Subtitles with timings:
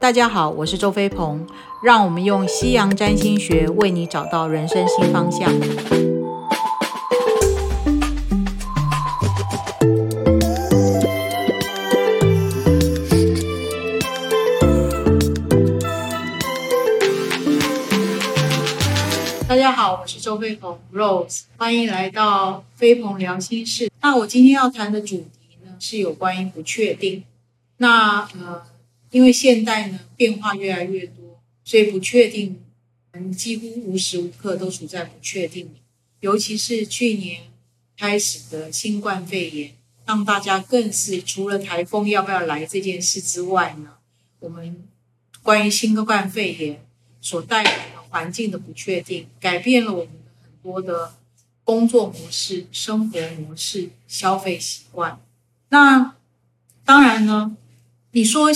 [0.00, 1.46] 大家好，我是周飞鹏，
[1.82, 5.52] 让我们用西洋占星学为你找到人生新方向。
[19.46, 23.90] 大家好，我是周飞鹏 Rose，欢迎来到飞鹏聊心事。
[24.00, 27.22] 那我今天要谈的主题呢，是有关于不确定。
[27.76, 28.62] 那呃。
[29.10, 32.62] 因为现代呢变化越来越多，所以不确定，
[33.10, 35.82] 嗯，几乎无时无刻都处在不确定里。
[36.20, 37.50] 尤其是去年
[37.96, 39.74] 开始的新冠肺炎，
[40.06, 43.94] 让大家更是除了台风要不要来这件事之外呢，
[44.38, 44.76] 我们
[45.42, 46.84] 关于新冠肺炎
[47.20, 51.16] 所带来的环境的不确定，改变了我们的很多的
[51.64, 55.20] 工作模式、生活模式、消费习惯。
[55.70, 56.14] 那
[56.84, 57.56] 当然呢，
[58.12, 58.50] 你说。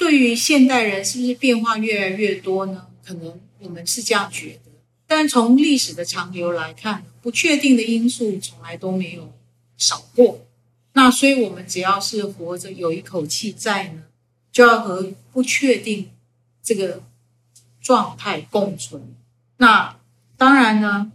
[0.00, 2.86] 对于现代人，是不是变化越来越多呢？
[3.04, 4.70] 可能我们是这样觉得，
[5.06, 9.30] 但从历史的长流来看，不确定的因素从来都没有
[9.76, 10.46] 少过。
[10.94, 14.04] 那所以，我们只要是活着，有一口气在呢，
[14.50, 16.08] 就要和不确定
[16.62, 17.02] 这个
[17.82, 19.14] 状态共存。
[19.58, 19.98] 那
[20.38, 21.12] 当然呢，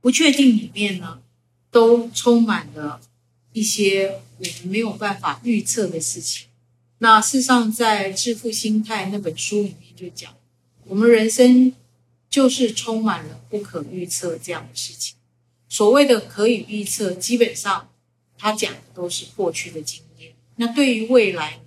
[0.00, 1.20] 不确定里面呢，
[1.72, 3.00] 都充满了
[3.52, 6.46] 一些我们没有办法预测的事情。
[6.98, 10.34] 那事实上，在《致富心态》那本书里面就讲，
[10.84, 11.72] 我们人生
[12.28, 15.16] 就是充满了不可预测这样的事情。
[15.68, 17.88] 所谓的可以预测，基本上
[18.36, 20.34] 他讲的都是过去的经验。
[20.56, 21.60] 那对于未来，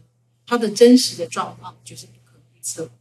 [0.46, 2.92] 它的真实的状况就是不可预测。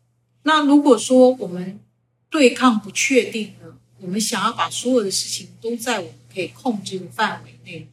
[0.44, 1.80] 那如果说我们
[2.28, 7.88] 对抗不确定呢，我们想要把所有的事情都在我们可以控制的范围内，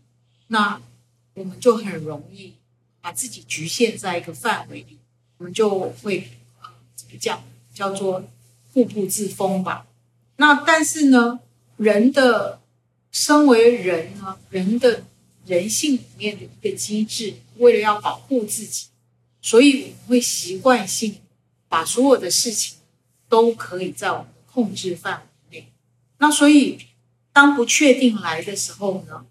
[0.47, 0.79] 那
[1.33, 2.53] 我们就很容易。
[3.07, 4.97] 把自己局限在一个范围里，
[5.37, 6.27] 我们就会
[6.61, 7.41] 呃怎么讲，
[7.73, 8.21] 叫做
[8.73, 9.87] 固步自封吧。
[10.35, 11.39] 那但是呢，
[11.77, 12.59] 人的
[13.09, 15.05] 身为人呢，人的
[15.45, 18.87] 人性里面的一个机制，为了要保护自己，
[19.41, 21.15] 所以我们会习惯性
[21.69, 22.75] 把所有的事情
[23.29, 25.71] 都可以在我们的控制范围内。
[26.17, 26.77] 那所以
[27.31, 29.25] 当不确定来的时候呢，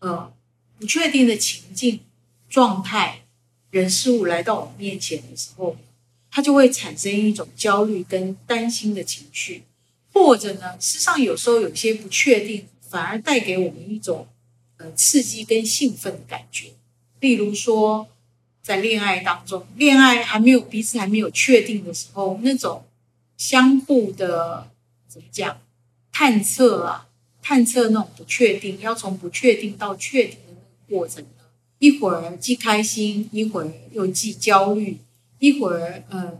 [0.00, 0.32] 呃，
[0.80, 2.00] 不确定的情境。
[2.50, 3.22] 状态、
[3.70, 5.76] 人事物来到我们面前的时候，
[6.30, 9.62] 它就会产生一种焦虑跟担心的情绪，
[10.12, 14.26] 或者呢，事实上有时候有些不确定，反而带给我们一种
[14.78, 16.70] 呃刺激跟兴奋的感觉。
[17.20, 18.08] 例如说，
[18.62, 22.84] 在恋爱当中，恋爱还没有彼此还没有确定的时候，那种
[23.36, 24.68] 相互的
[25.06, 25.60] 怎么讲
[26.10, 27.06] 探测啊，
[27.40, 31.24] 探测那种不确定，要从不确定到确定的那个过程。
[31.80, 34.98] 一会儿既开心，一会儿又既焦虑，
[35.38, 36.38] 一会儿嗯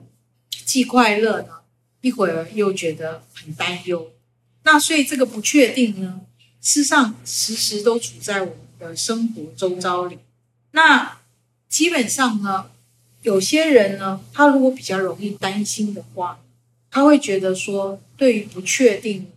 [0.65, 1.49] 既快乐呢，
[2.03, 4.13] 一会儿又觉得很担忧。
[4.63, 6.21] 那所以这个不确定呢，
[6.61, 10.19] 事实上时时都处在我们的生活周遭里。
[10.73, 11.19] 那
[11.69, 12.71] 基本上呢，
[13.23, 16.41] 有些人呢，他如果比较容易担心的话，
[16.91, 19.29] 他会觉得说，对于不确定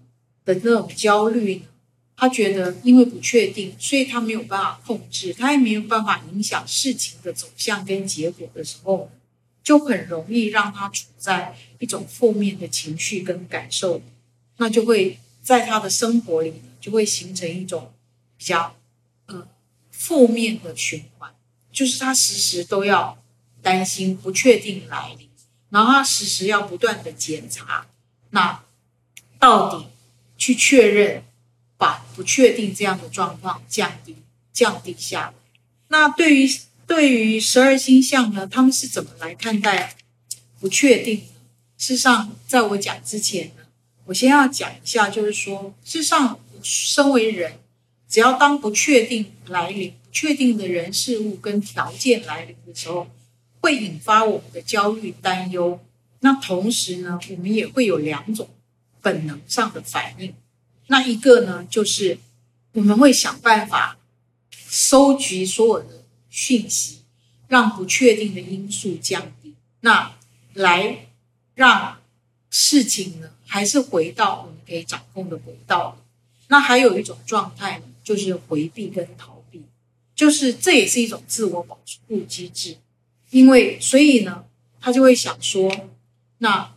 [0.43, 1.61] 的那种焦虑呢。
[2.15, 9.09] 他觉得，因为不确定，所以他没有办法控制，他也没有办法影响事情的走向跟结果的时候，
[9.63, 14.01] 就很容易让他处在一种负面的情绪跟感受，
[14.57, 17.91] 那就会在他的生活里就会形成一种
[18.37, 18.75] 比较
[19.25, 19.47] 呃
[19.89, 21.33] 负面的循环，
[21.71, 23.17] 就是他时时都要
[23.61, 25.27] 担心不确定来临，
[25.71, 27.87] 然后他时时要不断的检查，
[28.29, 28.63] 那
[29.39, 29.87] 到底
[30.37, 31.23] 去确认。
[31.83, 34.15] 把不确定这样的状况降低
[34.53, 35.33] 降低下来。
[35.89, 36.49] 那对于
[36.87, 39.93] 对于十二星象呢，他们是怎么来看待
[40.61, 41.23] 不确定呢？
[41.77, 43.63] 事实上，在我讲之前呢，
[44.05, 47.59] 我先要讲一下，就是说，事实上，身为人，
[48.07, 53.09] 只要当不确定来临、不确定的人事物跟条件来临的时候，
[53.59, 55.81] 会引发我们的焦虑、担忧。
[56.21, 58.47] 那同时呢，我们也会有两种
[59.01, 60.33] 本能上的反应。
[60.87, 62.19] 那一个呢，就是
[62.73, 63.97] 我们会想办法
[64.51, 66.99] 收集所有的讯息，
[67.47, 70.13] 让不确定的因素降低，那
[70.53, 71.07] 来
[71.55, 71.99] 让
[72.49, 75.97] 事情呢还是回到我们可以掌控的轨道。
[76.47, 79.61] 那还有一种状态呢，就是回避跟逃避，
[80.13, 82.77] 就是这也是一种自我保护机制。
[83.29, 84.43] 因为所以呢，
[84.81, 85.71] 他就会想说，
[86.39, 86.75] 那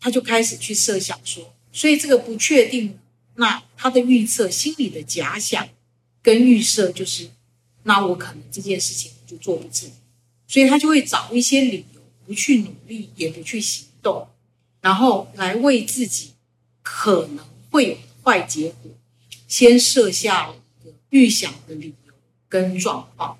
[0.00, 2.98] 他就开始去设想说，所以这个不确定。
[3.40, 5.68] 那他的预测、心理的假想
[6.20, 7.30] 跟预设，就是
[7.84, 9.88] 那我可能这件事情就做不成，
[10.48, 14.26] 所以他就会找一些理由不去努力，也不去行动，
[14.80, 16.32] 然后来为自己
[16.82, 18.90] 可能会有坏结果，
[19.46, 22.12] 先设下一个预想的理由
[22.48, 23.38] 跟状况。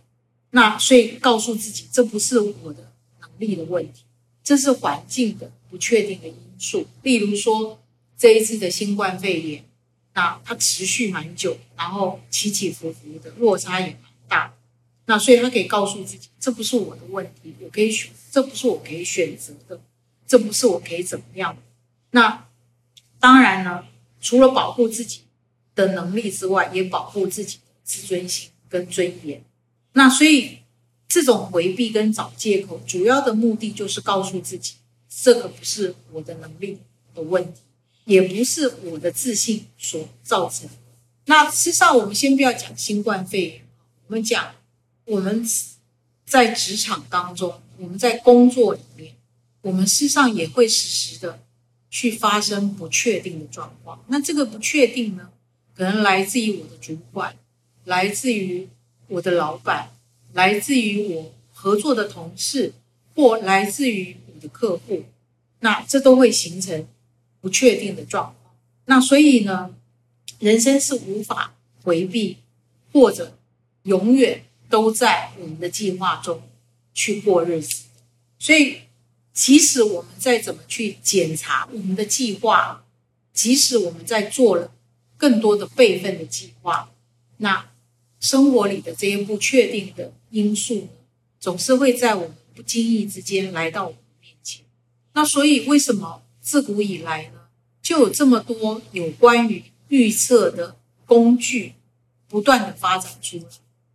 [0.51, 4.05] 那所以告诉自己，这不是我的能力的问题，
[4.45, 6.87] 这是环境的不确定的因素。
[7.03, 7.81] 例如说
[8.17, 9.65] 这一次的新冠肺炎，
[10.15, 14.55] 那它持续蛮久，然后起起伏伏的落差也蛮大。
[15.07, 19.81] 那所以他可以告诉自己，这不是我的问题，我可以选，这不是我可以选择的，
[20.27, 21.57] 这不是我可以怎么样。
[22.11, 22.47] 那
[23.19, 23.87] 当然呢，
[24.21, 25.23] 除了保护自己
[25.75, 29.43] 的能力之外，也保护自己的自尊心跟尊严。
[29.93, 30.59] 那所以
[31.09, 34.75] 这种回避跟找借口，主要的目的就是告诉自己，
[35.09, 36.79] 这个不是我的能力
[37.15, 37.61] 的问题，
[38.09, 40.67] 也不是我的自信所造成。
[41.27, 43.63] 那事实上，我们先不要讲新冠肺炎，
[44.07, 44.55] 我们讲。
[45.05, 45.43] 我们
[46.27, 49.15] 在职场当中，我们在工作里面，
[49.63, 51.41] 我们事实上也会实时的
[51.89, 54.05] 去发生不确定的状况。
[54.09, 55.31] 那这个不确定呢，
[55.75, 57.35] 可能来自于我的主管，
[57.87, 58.69] 来自于
[59.07, 59.89] 我的老板，
[60.35, 62.75] 来自于我合作的同事，
[63.15, 65.05] 或来自于我的客户。
[65.61, 66.87] 那这都会形成
[67.41, 68.55] 不确定的状况。
[68.87, 69.75] 那所以呢，
[70.39, 72.39] 人生是无法回避，
[72.93, 73.39] 或者
[73.83, 74.45] 永远。
[74.71, 76.43] 都在我们的计划中
[76.93, 77.85] 去过日子，
[78.39, 78.83] 所以
[79.33, 82.85] 即使我们再怎么去检查我们的计划，
[83.33, 84.71] 即使我们在做了
[85.17, 86.91] 更多的备份的计划，
[87.39, 87.71] 那
[88.21, 90.89] 生活里的这些不确定的因素，
[91.41, 94.67] 总是会在我们不经意之间来到我们面前。
[95.15, 97.41] 那所以为什么自古以来呢，
[97.83, 101.75] 就有这么多有关于预测的工具
[102.27, 103.45] 不断的发展出来？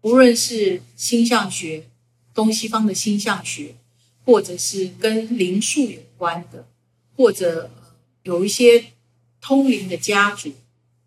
[0.01, 1.88] 无论是星象学、
[2.31, 3.73] 东西方的星象学，
[4.23, 6.67] 或者是跟灵数有关的，
[7.17, 7.71] 或者
[8.21, 8.91] 有一些
[9.41, 10.53] 通灵的家族，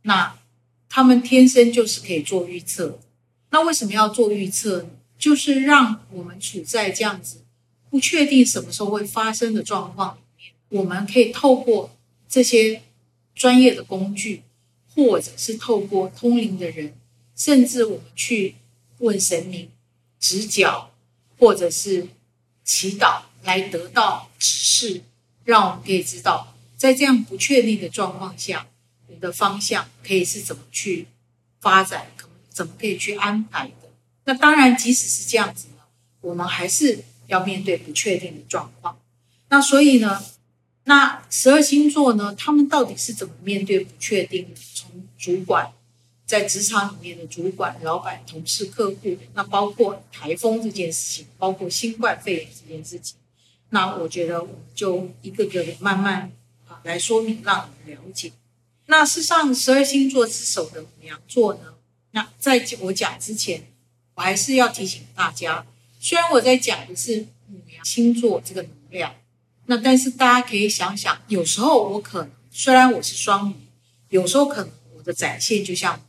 [0.03, 0.37] 那
[0.89, 2.99] 他们天生就是可以做预测。
[3.51, 4.89] 那为什么要做预测呢？
[5.17, 7.45] 就是让我们处在这样子
[7.89, 10.19] 不确定什么时候会发生的状况，
[10.71, 11.91] 我们可以透过
[12.29, 12.83] 这些
[13.35, 14.43] 专业的工具，
[14.95, 16.95] 或者是透过通灵的人，
[17.35, 18.57] 甚至我们去。
[18.99, 19.71] 问神明
[20.19, 20.91] 指教，
[21.39, 22.09] 或者是
[22.65, 25.03] 祈祷，来得到指示，
[25.45, 28.67] 让我们可以知道，在这样不确定的状况下，
[29.09, 31.09] 你的方向可以是怎么去
[31.61, 33.91] 发展，可怎么可以去安排的。
[34.25, 35.83] 那当然，即使是这样子呢，
[36.23, 38.99] 我们还是要面对不确定的状况。
[39.51, 40.25] 那所以呢，
[40.87, 44.61] 那十二星座呢，他们到底是怎么面对不确定的？
[44.75, 45.73] 从主管。
[46.27, 53.17] 在职场里面的主管、老板、同事、客户，那包括台风这件事情，包括新冠肺炎这件事情，
[53.71, 56.33] 那我觉得我们就一个个的慢慢
[56.67, 58.33] 啊来说明，让你们了解。
[58.87, 61.75] 那事实上，十二星座之首的母羊座呢，
[62.11, 63.63] 那在我讲之前，
[64.17, 65.65] 我还是要提醒大家，
[66.01, 69.15] 虽然我在讲的是母羊星座这个能量，
[69.67, 73.55] 那但是大家可以想想，有时候我可能虽然我是双鱼，
[74.09, 76.01] 有时候可能我的展现就像。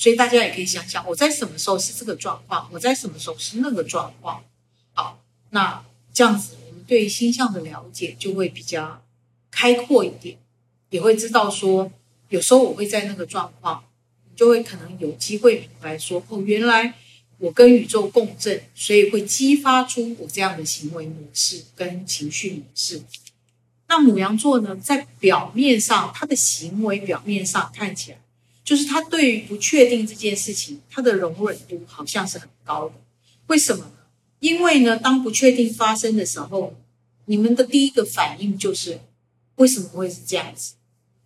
[0.00, 4.44] 所以大家也可以想想，我在什么时候是这个状况，我在什么时候是那个状况。
[4.92, 5.20] 好，
[5.50, 9.02] 那这样子，我们对于星象的了解就会比较
[9.50, 10.38] 开阔一点，
[10.90, 11.90] 也会知道说，
[12.28, 13.82] 有时候我会在那个状况，
[14.36, 16.94] 就会可能有机会明白说，哦，原来
[17.38, 23.02] 我跟宇宙共振，所以会激发出我这样的行为模式跟情绪模式。
[23.86, 28.18] 那母羊座呢，在表面上，他的行为表面上看起来。
[28.64, 32.94] 就是他对于不确定这件事情，他的容忍度好像是很高的。
[33.46, 33.92] 为什么呢？
[34.40, 36.74] 因为呢，当不确定发生的时候，
[37.24, 39.00] 你们的第一个反应就是
[39.54, 40.74] 为什么会是这样子？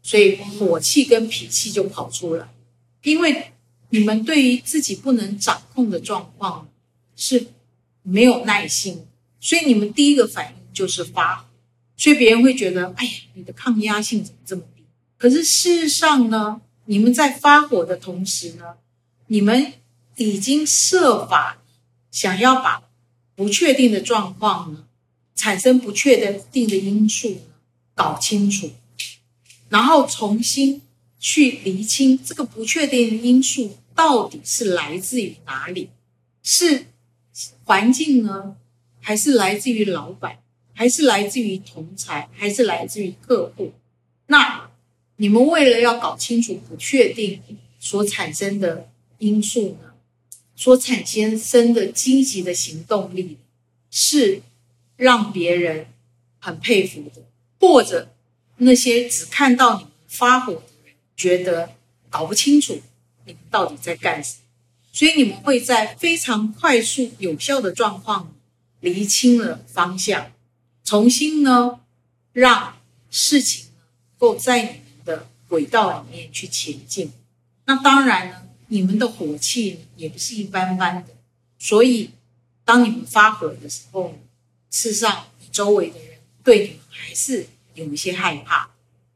[0.04, 2.48] 所以火气跟脾气就跑出来。
[3.02, 3.50] 因为
[3.92, 6.66] 你们对于自己不能掌控的状况
[7.14, 7.48] 是
[8.02, 9.06] 没有耐心，
[9.38, 11.44] 所以你们第一个反应就是发火。
[11.94, 14.82] 所以别人会觉得，哎呀，你的抗压性怎么这么低？
[15.18, 16.62] 可是事实上呢？
[16.86, 18.64] 你们在发火的同时呢，
[19.26, 19.74] 你们
[20.16, 21.58] 已经设法
[22.10, 22.82] 想要把
[23.36, 24.86] 不确定的状况呢，
[25.36, 27.40] 产生不确定的因素呢
[27.94, 28.70] 搞清楚，
[29.68, 30.80] 然后重新
[31.20, 35.88] 去厘清这个不确定的因素到底是来自于哪里，
[36.42, 36.86] 是
[37.62, 38.56] 环境呢，
[39.00, 40.38] 还是来自于老板，
[40.74, 43.72] 还是来自于同才，还是来自于客户？
[44.26, 44.68] 那。
[45.16, 47.40] 你们为了要搞清楚不确定
[47.78, 49.92] 所产生的因素呢，
[50.56, 53.36] 所产生的积极的行动力，
[53.88, 54.42] 是
[54.96, 55.86] 让别人
[56.40, 57.22] 很佩服的，
[57.60, 58.12] 或者
[58.56, 61.74] 那些只看到你们发火的人，觉得
[62.10, 62.80] 搞不清楚
[63.24, 64.38] 你们到底在干什么，
[64.92, 68.34] 所以你们会在非常快速有效的状况
[68.80, 70.32] 厘清了方向，
[70.84, 71.80] 重新呢
[72.32, 72.76] 让
[73.10, 77.12] 事情能够在你们的轨道里面去前进。
[77.66, 81.14] 那当然呢，你们的火气也不是一般般的，
[81.58, 82.10] 所以
[82.64, 84.18] 当你们发火的时候，
[84.70, 86.12] 事实上周围的人。
[86.44, 88.68] 对你们还是有一些害怕，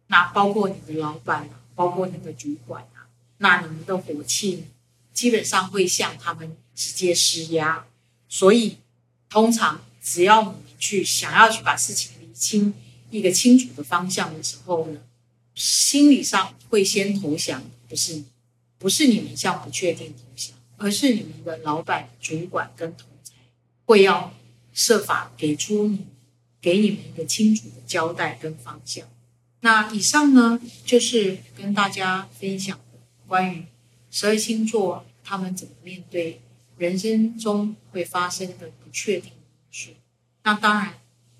[0.07, 2.87] 那包括你的老板，包括你的主管，
[3.38, 4.64] 那你们的火气
[5.12, 7.87] 基本上会向他们直接施压，
[8.28, 8.78] 所以
[9.28, 12.75] 通常只要你们去想要去把事情理清
[13.11, 15.00] 一个清楚的方向的时候呢，
[15.55, 18.23] 心理上会先投降，不是
[18.78, 23.33] 不是你们向不确定投降，而是你们的老板、主管跟同才
[23.85, 24.35] 会要
[24.73, 26.07] 设法给出你。
[26.59, 29.07] 给你们一个清楚的交代跟方向。
[29.61, 32.81] 那以上呢，就是跟大家分享
[33.26, 33.64] 关于
[34.11, 36.40] 十二星座他们怎么面对
[36.78, 39.38] 人生中会发生的不确定因
[39.71, 39.90] 素。
[40.45, 40.95] 那当然，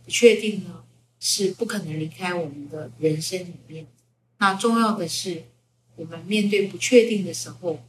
[0.05, 0.85] 不确定呢
[1.21, 3.87] 是不可能离开我们的人生里面。
[4.39, 5.45] 那重要的是，
[5.95, 7.83] 我们面对不确定的时候，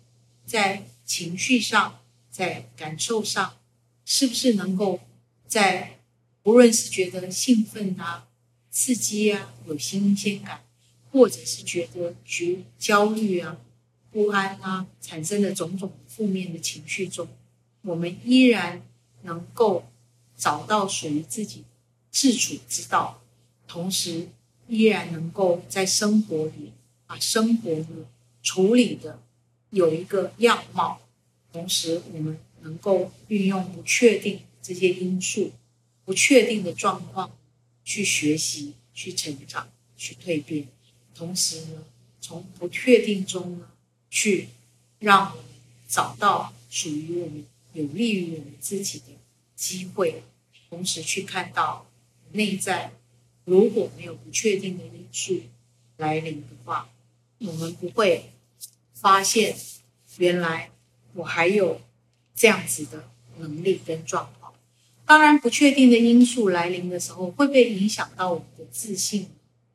[0.46, 2.00] 在情绪上、
[2.30, 3.58] 在感受上，
[4.06, 5.00] 是不是能够
[5.48, 6.00] 在
[6.44, 8.28] 无论是觉得兴奋啊、
[8.70, 10.64] 刺激啊、有新鲜感，
[11.12, 13.58] 或者是觉得觉焦虑啊、
[14.12, 17.28] 不安啊，产生的种种负面的情绪中，
[17.82, 18.82] 我们依然
[19.24, 19.86] 能够
[20.36, 21.64] 找到属于自己
[22.10, 23.22] 自处之道，
[23.68, 24.30] 同时
[24.68, 26.74] 依然能够在生活里
[27.06, 28.06] 把生活呢
[28.42, 29.20] 处理的
[29.70, 31.02] 有一个样貌，
[31.52, 35.52] 同时我们能够运用不确定这些因素。
[36.06, 37.30] 不确定的状况，
[37.84, 40.66] 去学习、去成长、去蜕变，
[41.14, 41.84] 同时呢，
[42.22, 43.68] 从不确定中呢，
[44.10, 44.50] 去
[45.00, 45.46] 让我们
[45.88, 49.06] 找到属于我们、有利于我们自己的
[49.56, 50.24] 机会，
[50.70, 51.88] 同时去看到
[52.32, 52.92] 内在
[53.46, 55.42] 如果没有不确定的因素
[55.98, 56.90] 来临的话，
[57.40, 58.32] 我们不会
[58.94, 59.56] 发现
[60.18, 60.72] 原来
[61.14, 61.82] 我还有
[62.36, 64.54] 这样子的能力跟状况。
[65.06, 69.28] 当然，不确定的因素来临的时候，会不会影响到我们的自信，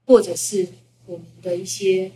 [0.05, 0.69] 或者是
[1.07, 2.13] 我们的一些，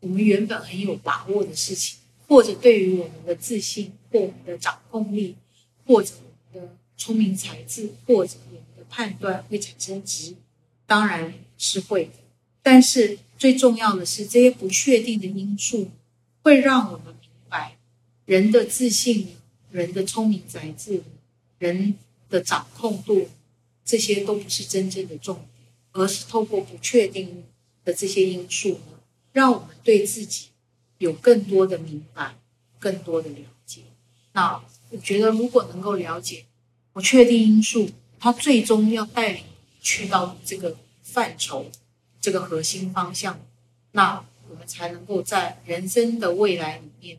[0.00, 5.36] 我们原本很有把握的事情，或者对于我们的自信或我们的掌控力，
[5.86, 6.14] 或者
[6.52, 10.36] 我们的聪明才智，或者我们的判断会产生质疑？
[10.86, 12.12] 当然是会的。
[12.62, 15.88] 但是最重要的是，这些不确定的因素
[16.42, 17.76] 会让我们明白，
[18.24, 19.28] 人的自信，
[19.70, 21.02] 人的聪明才智。
[21.58, 21.94] 人
[22.30, 23.28] 的掌控度，
[23.84, 25.46] 这些都不是真正的重点，
[25.92, 27.44] 而是透过不确定
[27.84, 28.80] 的这些因素，
[29.32, 30.48] 让我们对自己
[30.98, 32.36] 有更多的明白，
[32.78, 33.82] 更多的了解。
[34.32, 36.46] 那我觉得，如果能够了解
[36.92, 39.44] 不确定因素，它最终要带领
[39.80, 41.70] 去到这个范畴、
[42.20, 43.40] 这个核心方向，
[43.92, 47.18] 那我们才能够在人生的未来里面，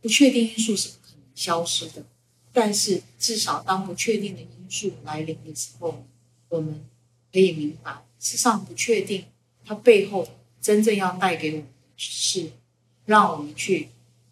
[0.00, 2.04] 不确定因素是不可能消失的。
[2.52, 6.04] 但是，至少当不确定的因素来临的时候，
[6.48, 6.84] 我们
[7.32, 9.26] 可以明白，事实上不确定
[9.64, 10.26] 它背后
[10.60, 12.50] 真正要带给我们的是，
[13.06, 13.88] 让我们去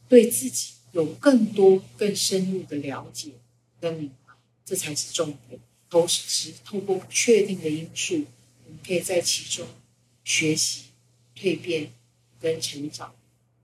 [0.09, 3.33] 对自己有更多、更深入的了解
[3.81, 5.61] 跟明白，这才是重点。
[5.91, 8.25] 同时，透过不确定的因素，
[8.67, 9.67] 我们可以在其中
[10.25, 10.85] 学习、
[11.35, 11.93] 蜕变
[12.39, 13.15] 跟成长。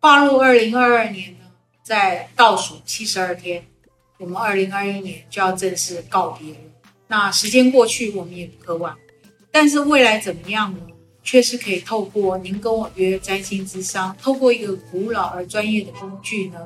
[0.01, 1.51] 跨入二零二二年呢，
[1.83, 3.67] 在倒数七十二天。
[4.17, 6.61] 我们二零二一年就要正式告别了。
[7.09, 9.01] 那时间过去，我们也不可挽回。
[9.51, 10.81] 但是未来怎么样呢？
[11.25, 16.59] 确实可以透过您跟我约占星之商，透过一个古老而专业的工具呢，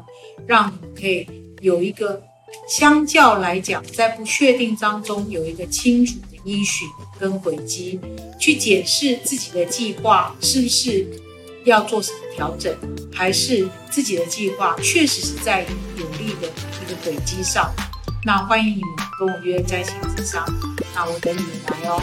[0.46, 1.26] 让你可以
[1.60, 2.22] 有一个
[2.68, 6.86] 相较来讲，在不确定当中有一个清楚的依循
[7.18, 7.98] 跟轨迹，
[8.38, 11.06] 去检视自己的计划是不是
[11.64, 12.76] 要做什么调整，
[13.12, 15.64] 还是自己的计划确实是在
[15.96, 16.48] 有利的。
[16.80, 17.70] 一个轨迹上，
[18.24, 20.42] 那欢迎你们跟我约占星之商，
[20.94, 22.00] 那我等你们来哦。